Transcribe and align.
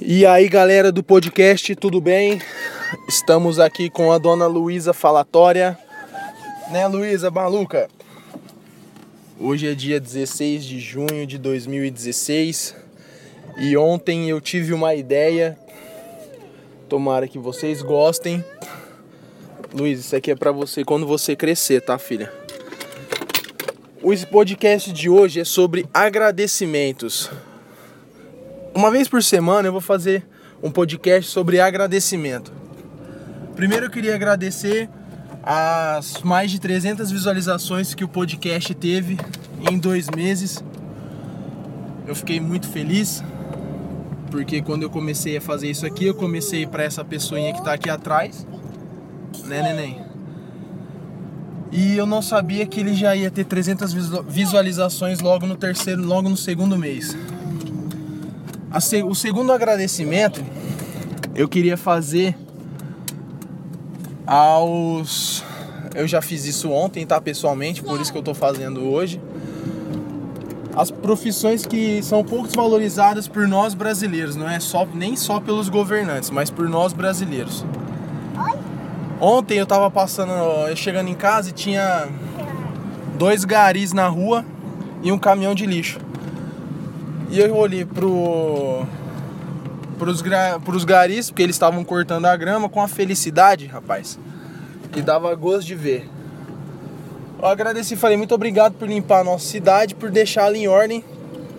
E 0.00 0.24
aí, 0.24 0.48
galera 0.48 0.92
do 0.92 1.02
podcast, 1.02 1.74
tudo 1.74 2.00
bem? 2.00 2.40
Estamos 3.08 3.58
aqui 3.58 3.90
com 3.90 4.12
a 4.12 4.18
dona 4.18 4.46
Luísa 4.46 4.92
Falatória. 4.92 5.76
Né, 6.70 6.86
Luísa, 6.86 7.32
maluca? 7.32 7.88
Hoje 9.40 9.66
é 9.66 9.74
dia 9.74 9.98
16 9.98 10.64
de 10.64 10.78
junho 10.78 11.26
de 11.26 11.36
2016 11.36 12.76
e 13.58 13.76
ontem 13.76 14.30
eu 14.30 14.40
tive 14.40 14.72
uma 14.72 14.94
ideia. 14.94 15.58
Tomara 16.88 17.26
que 17.26 17.38
vocês 17.38 17.82
gostem. 17.82 18.44
Luiz, 19.74 19.98
isso 19.98 20.14
aqui 20.14 20.30
é 20.30 20.36
para 20.36 20.52
você 20.52 20.84
quando 20.84 21.08
você 21.08 21.34
crescer, 21.34 21.80
tá, 21.80 21.98
filha? 21.98 22.32
O 24.00 24.16
podcast 24.28 24.92
de 24.92 25.10
hoje 25.10 25.40
é 25.40 25.44
sobre 25.44 25.88
agradecimentos. 25.92 27.28
Uma 28.78 28.92
vez 28.92 29.08
por 29.08 29.20
semana 29.24 29.66
eu 29.66 29.72
vou 29.72 29.80
fazer 29.80 30.24
um 30.62 30.70
podcast 30.70 31.28
sobre 31.28 31.60
agradecimento. 31.60 32.52
Primeiro 33.56 33.86
eu 33.86 33.90
queria 33.90 34.14
agradecer 34.14 34.88
as 35.42 36.22
mais 36.22 36.48
de 36.52 36.60
300 36.60 37.10
visualizações 37.10 37.92
que 37.92 38.04
o 38.04 38.08
podcast 38.08 38.72
teve 38.76 39.18
em 39.68 39.76
dois 39.76 40.08
meses. 40.08 40.62
Eu 42.06 42.14
fiquei 42.14 42.38
muito 42.38 42.68
feliz 42.68 43.20
porque 44.30 44.62
quando 44.62 44.84
eu 44.84 44.90
comecei 44.90 45.38
a 45.38 45.40
fazer 45.40 45.68
isso 45.68 45.84
aqui, 45.84 46.06
eu 46.06 46.14
comecei 46.14 46.64
para 46.64 46.84
essa 46.84 47.04
pessoinha 47.04 47.52
que 47.52 47.58
está 47.58 47.72
aqui 47.72 47.90
atrás, 47.90 48.46
né, 49.44 49.60
neném? 49.60 50.00
E 51.72 51.96
eu 51.96 52.06
não 52.06 52.22
sabia 52.22 52.64
que 52.64 52.78
ele 52.78 52.94
já 52.94 53.16
ia 53.16 53.28
ter 53.28 53.42
300 53.42 53.92
visualizações 54.28 55.18
logo 55.18 55.48
no 55.48 55.56
terceiro, 55.56 56.00
logo 56.00 56.28
no 56.28 56.36
segundo 56.36 56.78
mês 56.78 57.16
o 59.04 59.14
segundo 59.14 59.52
agradecimento 59.52 60.44
eu 61.34 61.48
queria 61.48 61.76
fazer 61.76 62.36
aos. 64.26 65.42
Eu 65.94 66.06
já 66.06 66.20
fiz 66.20 66.44
isso 66.44 66.70
ontem, 66.70 67.06
tá? 67.06 67.20
Pessoalmente, 67.20 67.82
por 67.82 68.00
isso 68.00 68.12
que 68.12 68.18
eu 68.18 68.22
tô 68.22 68.34
fazendo 68.34 68.80
hoje. 68.90 69.20
As 70.76 70.90
profissões 70.90 71.66
que 71.66 72.02
são 72.02 72.22
pouco 72.22 72.48
valorizadas 72.54 73.26
por 73.26 73.48
nós 73.48 73.74
brasileiros, 73.74 74.36
não 74.36 74.48
é 74.48 74.60
só 74.60 74.86
nem 74.94 75.16
só 75.16 75.40
pelos 75.40 75.68
governantes, 75.68 76.30
mas 76.30 76.50
por 76.50 76.68
nós 76.68 76.92
brasileiros. 76.92 77.64
Ontem 79.20 79.58
eu 79.58 79.66
tava 79.66 79.90
passando, 79.90 80.32
chegando 80.76 81.08
em 81.08 81.14
casa 81.14 81.50
e 81.50 81.52
tinha 81.52 82.06
dois 83.18 83.44
garis 83.44 83.92
na 83.92 84.06
rua 84.06 84.44
e 85.02 85.10
um 85.10 85.18
caminhão 85.18 85.54
de 85.54 85.66
lixo. 85.66 85.98
E 87.30 87.38
eu 87.38 87.54
olhei 87.54 87.84
pro 87.84 88.86
pros, 89.98 90.22
pros 90.64 90.84
garis, 90.84 91.30
porque 91.30 91.42
eles 91.42 91.56
estavam 91.56 91.84
cortando 91.84 92.26
a 92.26 92.36
grama 92.36 92.68
com 92.68 92.80
a 92.80 92.88
felicidade, 92.88 93.66
rapaz. 93.66 94.18
Que 94.92 95.02
dava 95.02 95.34
gosto 95.34 95.66
de 95.66 95.74
ver. 95.74 96.08
Eu 97.40 97.46
agradeci 97.46 97.96
falei, 97.96 98.16
muito 98.16 98.34
obrigado 98.34 98.74
por 98.74 98.88
limpar 98.88 99.20
a 99.20 99.24
nossa 99.24 99.46
cidade, 99.46 99.94
por 99.94 100.10
deixá-la 100.10 100.56
em 100.56 100.66
ordem, 100.66 101.04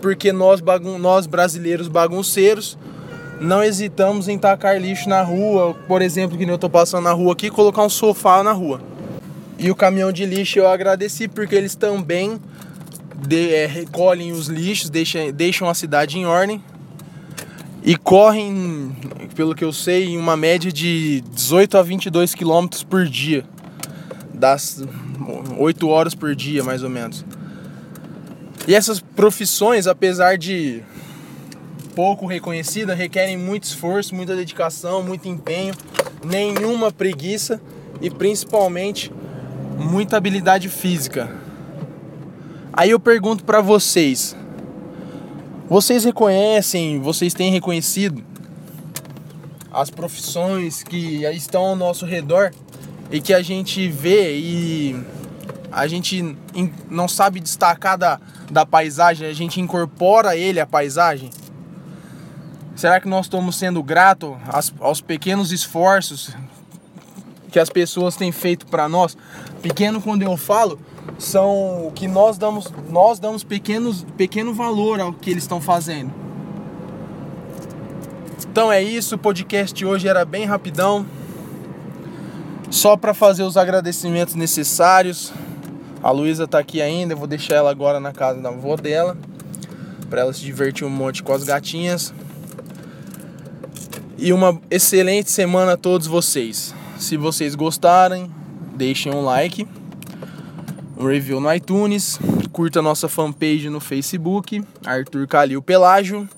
porque 0.00 0.32
nós, 0.32 0.60
bagun 0.60 0.98
nós 0.98 1.26
brasileiros 1.26 1.88
bagunceiros 1.88 2.76
não 3.40 3.62
hesitamos 3.62 4.28
em 4.28 4.38
tacar 4.38 4.80
lixo 4.80 5.08
na 5.08 5.22
rua, 5.22 5.74
por 5.88 6.02
exemplo, 6.02 6.36
que 6.36 6.44
eu 6.44 6.58
tô 6.58 6.68
passando 6.68 7.04
na 7.04 7.12
rua 7.12 7.32
aqui, 7.32 7.50
colocar 7.50 7.82
um 7.84 7.88
sofá 7.88 8.42
na 8.42 8.52
rua. 8.52 8.80
E 9.58 9.70
o 9.70 9.74
caminhão 9.74 10.12
de 10.12 10.26
lixo 10.26 10.58
eu 10.58 10.68
agradeci 10.68 11.28
porque 11.28 11.54
eles 11.54 11.74
também 11.74 12.40
de, 13.26 13.54
é, 13.54 13.66
recolhem 13.66 14.32
os 14.32 14.46
lixos, 14.46 14.90
deixam, 14.90 15.30
deixam 15.32 15.68
a 15.68 15.74
cidade 15.74 16.18
em 16.18 16.26
ordem 16.26 16.62
e 17.84 17.96
correm, 17.96 18.94
pelo 19.34 19.54
que 19.54 19.64
eu 19.64 19.72
sei, 19.72 20.06
em 20.10 20.18
uma 20.18 20.36
média 20.36 20.70
de 20.70 21.22
18 21.32 21.78
a 21.78 21.82
22 21.82 22.34
quilômetros 22.34 22.82
por 22.82 23.04
dia, 23.06 23.44
das 24.32 24.84
8 25.58 25.88
horas 25.88 26.14
por 26.14 26.34
dia, 26.34 26.62
mais 26.62 26.82
ou 26.82 26.90
menos. 26.90 27.24
E 28.66 28.74
essas 28.74 29.00
profissões, 29.00 29.88
apesar 29.88 30.38
de 30.38 30.82
pouco 31.94 32.26
reconhecidas, 32.26 32.96
requerem 32.96 33.36
muito 33.36 33.64
esforço, 33.64 34.14
muita 34.14 34.36
dedicação, 34.36 35.02
muito 35.02 35.28
empenho, 35.28 35.74
nenhuma 36.24 36.92
preguiça 36.92 37.60
e 38.00 38.08
principalmente 38.08 39.12
muita 39.76 40.16
habilidade 40.16 40.68
física. 40.68 41.41
Aí 42.72 42.90
eu 42.90 42.98
pergunto 42.98 43.44
para 43.44 43.60
vocês: 43.60 44.34
vocês 45.68 46.04
reconhecem, 46.04 47.00
vocês 47.00 47.34
têm 47.34 47.50
reconhecido 47.50 48.24
as 49.70 49.90
profissões 49.90 50.82
que 50.82 51.24
estão 51.24 51.62
ao 51.62 51.76
nosso 51.76 52.04
redor 52.04 52.52
e 53.10 53.20
que 53.20 53.32
a 53.32 53.42
gente 53.42 53.88
vê 53.88 54.36
e 54.36 54.96
a 55.70 55.86
gente 55.86 56.36
não 56.90 57.08
sabe 57.08 57.40
destacar 57.40 57.96
da, 57.96 58.20
da 58.50 58.66
paisagem, 58.66 59.26
a 59.26 59.32
gente 59.32 59.60
incorpora 59.60 60.36
ele 60.36 60.60
à 60.60 60.66
paisagem? 60.66 61.30
Será 62.74 63.00
que 63.00 63.08
nós 63.08 63.26
estamos 63.26 63.56
sendo 63.56 63.82
gratos 63.82 64.34
aos 64.80 65.00
pequenos 65.00 65.52
esforços 65.52 66.30
que 67.50 67.58
as 67.58 67.68
pessoas 67.68 68.16
têm 68.16 68.32
feito 68.32 68.66
para 68.66 68.88
nós? 68.88 69.16
Pequeno 69.60 70.00
quando 70.00 70.22
eu 70.22 70.36
falo, 70.36 70.78
são 71.18 71.92
que 71.94 72.08
nós 72.08 72.36
damos, 72.36 72.72
nós 72.90 73.18
damos 73.18 73.44
pequenos, 73.44 74.04
pequeno 74.16 74.52
valor 74.52 75.00
ao 75.00 75.12
que 75.12 75.30
eles 75.30 75.44
estão 75.44 75.60
fazendo. 75.60 76.12
Então 78.50 78.70
é 78.70 78.82
isso, 78.82 79.14
o 79.14 79.18
podcast 79.18 79.84
hoje 79.84 80.08
era 80.08 80.24
bem 80.24 80.44
rapidão. 80.44 81.06
Só 82.70 82.96
para 82.96 83.14
fazer 83.14 83.42
os 83.42 83.56
agradecimentos 83.56 84.34
necessários. 84.34 85.32
A 86.02 86.10
Luísa 86.10 86.48
tá 86.48 86.58
aqui 86.58 86.82
ainda, 86.82 87.14
eu 87.14 87.16
vou 87.16 87.28
deixar 87.28 87.54
ela 87.54 87.70
agora 87.70 88.00
na 88.00 88.12
casa 88.12 88.40
da 88.40 88.48
avó 88.48 88.76
dela, 88.76 89.16
para 90.10 90.22
ela 90.22 90.32
se 90.32 90.40
divertir 90.40 90.86
um 90.86 90.90
monte 90.90 91.22
com 91.22 91.32
as 91.32 91.44
gatinhas. 91.44 92.12
E 94.18 94.32
uma 94.32 94.60
excelente 94.70 95.30
semana 95.30 95.74
a 95.74 95.76
todos 95.76 96.06
vocês. 96.06 96.74
Se 96.98 97.16
vocês 97.16 97.54
gostarem, 97.54 98.30
deixem 98.74 99.12
um 99.12 99.24
like 99.24 99.66
um 101.02 101.06
review 101.06 101.40
no 101.40 101.52
iTunes, 101.52 102.18
curta 102.52 102.80
nossa 102.80 103.08
fanpage 103.08 103.68
no 103.68 103.80
Facebook, 103.80 104.62
Arthur 104.84 105.26
Calil 105.26 105.60
Pelágio. 105.60 106.28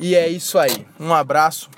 E 0.00 0.14
é 0.14 0.28
isso 0.28 0.58
aí. 0.58 0.84
Um 0.98 1.14
abraço. 1.14 1.70